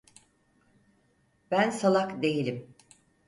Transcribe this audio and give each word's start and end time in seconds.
Ben 1.51 1.69
salak 1.71 2.21
değilim. 2.23 2.75